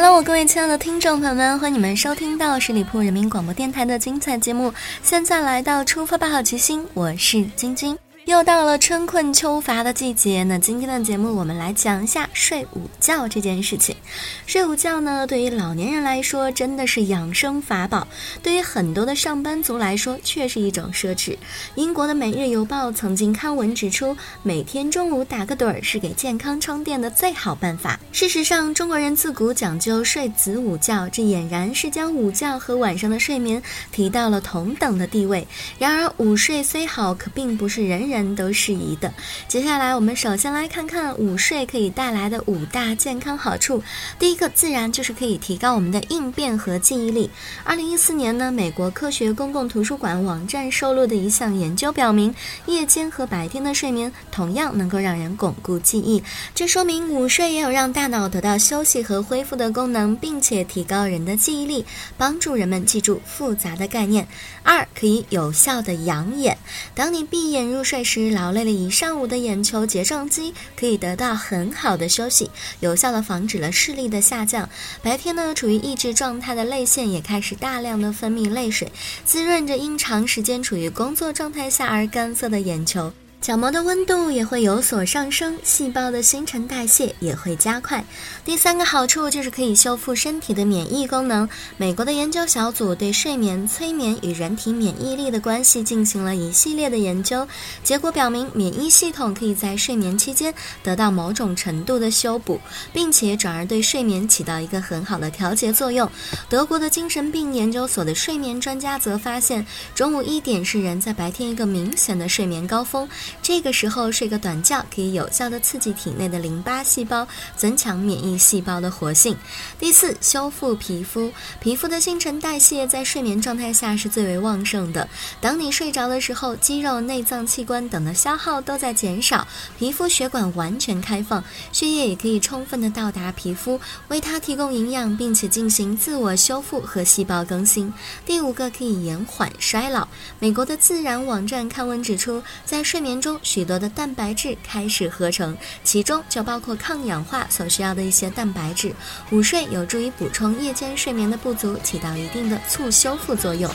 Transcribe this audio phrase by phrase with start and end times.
[0.00, 4.72] Hello，各位亲爱的听众朋友们，欢迎你们收听到十里铺人民广播电台的精彩节目。
[5.02, 7.98] 现在来到出发吧，好奇心，我是晶晶。
[8.28, 13.96] 又到了春困秋乏的季节，那今天的节目我们来讲一下睡午觉这件事情。
[14.44, 18.06] 睡午觉呢，对于老年人来说真的是养生法宝，
[18.42, 21.38] 对于很多的上班族来说却是一种奢侈。
[21.74, 27.98] 英国的《每日邮报》曾经刊文指出，每天中午打个盹儿是给健康充电的最好办法。
[28.12, 35.48] 事实上，中国人自古讲究睡子午觉，这俨然是将午觉和晚上的睡眠提到了同等的地位。
[35.78, 39.12] 然而，午睡虽好，可并不是人人都适宜的。
[39.46, 43.82] 接下来，我们首先来看看午睡可以带来的五大健康好处。
[44.18, 47.30] 第一个，自然就是可以提高我们的应变和记忆力。
[47.64, 52.34] 二零一四年呢，美国科学公共图书馆网站收录的一项研究表明，
[52.66, 56.22] 夜间和白天的睡眠同样能够让人巩固记忆。
[56.54, 61.84] 这说明午睡也有让大脑得到休息和恢复的功能，并且提高人的记忆力，
[62.16, 64.26] 帮助人们记住复杂的概念。
[64.62, 66.56] 二，可以有效的养眼。
[66.94, 72.50] 当你闭眼入睡是，劳累了一上午的眼球睫状肌可以得到很好的休息，
[72.80, 74.66] 有效的防止了视力的下降。
[75.02, 78.90] 白天呢，处于抑制状态的泪腺也开始大量的分泌泪水，
[79.26, 83.12] 滋润着因长时间处于工作状态下而干涩的眼球。
[83.40, 88.04] 角膜的温度也会有所上升，细胞的新陈代谢也会加快。
[88.44, 91.48] 第三个好处就是可以修复身体的免疫功能。
[91.76, 97.46] 美国的研究小组对睡眠、催眠与人体免疫力的关系进行了一系列的研究，
[97.82, 102.60] 结果表明，免疫系统可以在睡眠期间得到某种程度的修补，
[102.92, 106.10] 并且转而对睡眠起到一个很好的调节作用。
[106.50, 113.08] 德国的精神病研究所的睡眠专家则发现，中午一点是人在白天一个明显的睡眠高峰。
[113.42, 119.36] 这个时候睡个短觉，可以有效的刺激体内的淋巴细胞，增强免疫细胞的活性。
[119.78, 121.32] 第四，修复皮肤。
[121.60, 125.08] 皮肤的新陈代谢在睡眠状态下是最为旺盛的。
[125.40, 129.46] 当你睡着的时候，肌肉、内脏器官等的消耗都在减少，
[129.78, 137.92] 皮肤血管完全开放，血液也可以充分的到达皮肤，为它提供营养，并且进行自我修复和细胞更新。
[138.26, 140.06] 第五个可以延缓衰老。
[140.38, 148.92] 美国的自然网站刊文指出，在睡眠中，许多的蛋白质开始合成，其中就包括抗氧化所需要的一些蛋白质。
[149.30, 153.70] 午睡有助于补充夜间睡眠的不足，起到一定的促修复作用。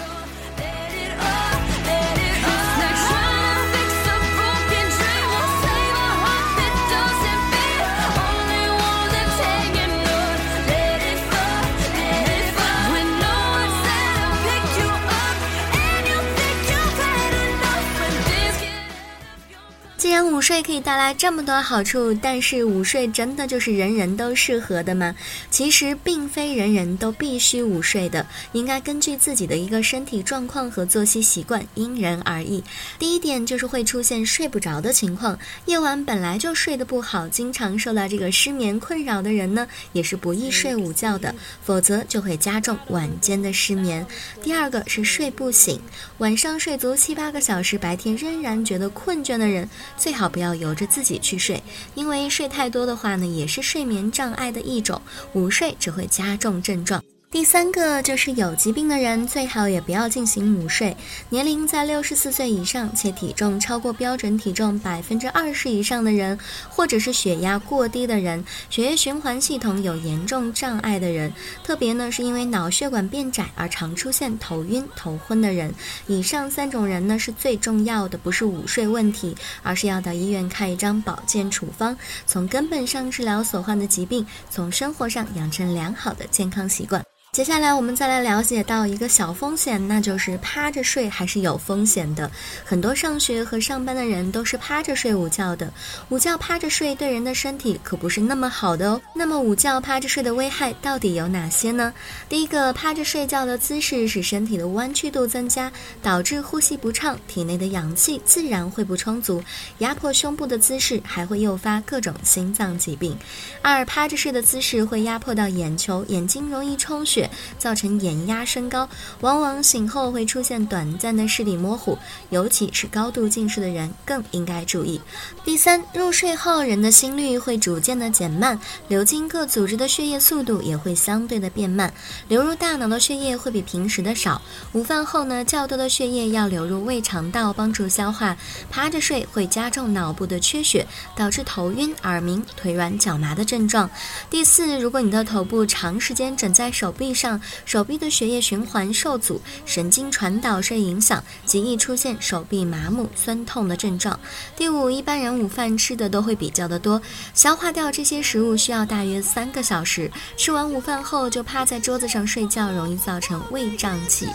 [20.43, 25.15] 睡可以带来这么多好处，但是午睡真的就是人人都适合的吗？
[25.49, 32.61] 其实并非人人都必须午睡的，应该根据自己的一个身体状况和作息习惯因人而异。
[32.99, 41.33] 第一点就是会出现睡不着的情况，夜晚本来就睡得不好，经常受到这个失眠困扰的人呢，也是不易睡午觉的，
[41.63, 44.05] 否则就会加重晚间的失眠。
[44.41, 45.79] 第二个是睡不醒，
[46.17, 51.61] 晚上睡足七八个小时，白天仍然觉得困倦的人，最好不要由着自己去睡，
[51.93, 54.99] 因为睡太多的话呢，也是睡眠障碍的一种，
[55.33, 57.01] 午睡只会加重症状。
[57.33, 60.95] 第三个就是有疾病的人最好也不要进行午睡，
[61.29, 66.37] 年龄在六十四岁以上且体重超过标准体重百分之二十以上的人，
[66.69, 71.33] 或者是血压过低的人、血液循环系统有严重障碍的人，
[71.63, 75.73] 特别呢是因为脑血管变窄而常出现头晕、头昏的人，
[76.05, 81.97] 以上三种人呢是最重要的，不是午睡问题，而是要到医院开一张保健处方，
[82.27, 87.03] 从根本上治疗所患的疾病，从生活上养成良好的健康习惯。
[87.33, 92.29] 接下来我们再来了解到一个小风险，那就是趴着睡还是有风险的。
[92.63, 95.73] 很多上学和上班的人都是趴着睡午觉的，
[96.09, 99.01] 午觉趴着睡对人的身体可不是那么好的哦。
[99.15, 101.91] 那么午觉趴着睡的危害到底有哪些呢？
[102.29, 105.71] 第一个，趴着睡觉的姿势使身体的弯曲度增加，
[106.03, 109.43] 导致呼吸不畅，体内的氧气自然会不充足。
[109.79, 113.17] 压迫胸部的姿势还会诱发各种心脏疾病。
[113.63, 117.22] 二，趴着睡的姿势会压迫到眼球，眼睛容易充血。
[117.57, 118.87] 造成眼压升高，
[119.21, 121.97] 往往醒后会出现短暂的视力模糊，
[122.29, 124.99] 尤其是高度近视的人更应该注意。
[125.43, 131.93] 第三，入睡后人的心率会逐渐的减慢，流经各组织的血液速度也会相对的变慢，
[132.27, 134.41] 流入大脑的血液会比平时的少。
[134.73, 138.35] 午饭后呢，较多的血液要流入胃肠道帮助消化，
[138.69, 140.85] 趴着睡会加重脑部的缺血，
[141.15, 143.89] 导致头晕、耳鸣、腿软、脚麻的症状。
[144.29, 154.19] 第四，如果你的头部长时间枕在手臂上，手臂的血液循环受阻，神经传导受影响，极易出现手臂麻木、酸痛的症状。
[154.55, 157.01] 第五，一般人午饭吃的都会比较的多，
[157.33, 160.11] 消化掉这些食物需要大约三个小时。
[160.37, 164.27] 吃完午饭后就趴在桌子上睡觉，容易造成胃胀气。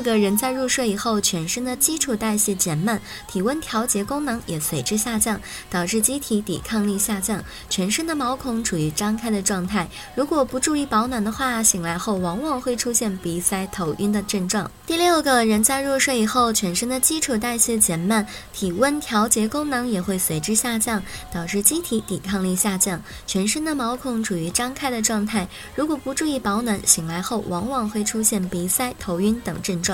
[0.00, 5.40] 个人在入睡以后，全身的基础代谢减慢，体温调节功能也随之下降，
[5.70, 9.88] 导致机体抵抗力下降，全身的毛孔处于张开的状态。
[10.14, 14.70] 如果不注意保暖的话，醒来后往往会出现鼻塞、头晕的症状。
[14.86, 21.02] 第六个人在入睡以后，全身的基础代谢减慢，体温调节功能也会随之下降，
[21.32, 25.46] 导致机体抵抗力下降，全身的毛孔处于张开的状态。
[25.74, 29.87] 如果不注意保暖，醒来后往往会出现鼻塞、头晕等症状。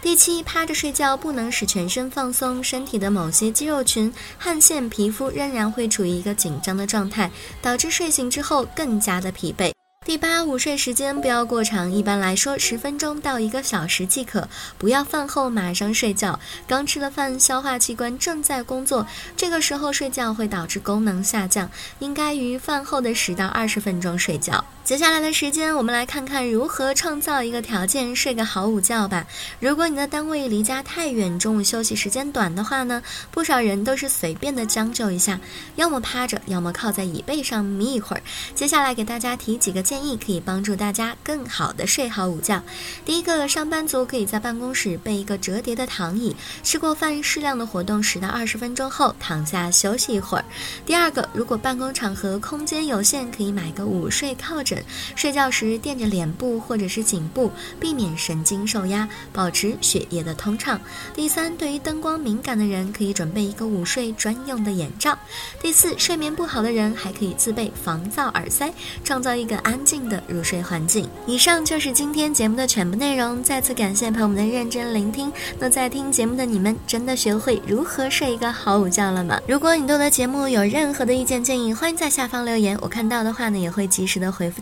[0.00, 7.30] 第七，趴着睡觉不能使全身放松，身体的某些肌肉群、汗腺、皮肤仍然会处于一个紧张的状态，
[7.62, 9.72] 导致睡醒之后更加的疲惫。
[10.04, 16.40] 第八，午睡时间不要过长，一般来说十分钟到一个小时即可，不要饭后马上睡觉。
[16.66, 19.06] 刚吃了饭，消化器官正在工作，
[19.36, 24.64] 这个时候睡觉会导致功能下降，应该于饭后的十到二十分钟睡觉。
[24.84, 29.24] 接下来的时间，我们来看看如何创造一个条件睡个好午觉吧。
[29.60, 33.00] 如果你的单位离家太远，中午休息时间短的话呢，
[33.30, 35.38] 不少人都是随便的将就一下，
[35.76, 38.22] 要么趴着，要么靠在椅背上眯一会儿。
[38.56, 42.60] 接下来给大家提几个建议，可以帮助大家更好的睡好午觉。
[43.04, 46.34] 第一个，上班族可以在办公室备一个折叠的躺椅，
[46.64, 50.44] 吃过饭适量的活动十到二十分钟后躺下休息一会儿。
[50.84, 54.71] 第二个，如果办公场合空间有限，可以买个午睡靠枕
[55.14, 60.80] 睡觉时垫着脸部或者是颈部，避免神经受压，保持血液的通畅。
[61.14, 65.18] 第三，对于灯光敏感的人，可以准备一个午睡专用的眼罩。
[65.60, 68.72] 第四，睡眠不好的人还可以自备防噪耳塞，
[69.04, 71.08] 创造一个安静的入睡环境。
[71.26, 75.30] 以上就是今天节目的全部内容，再次感谢朋友们的认真聆听。
[75.58, 79.38] 那在听节目的你们，真的学会如何睡一个好午觉了吗？
[79.46, 84.60] 如果你对我的节目有任何的意见建议，欢迎在下方留言，我看到的话呢，也会及时的回复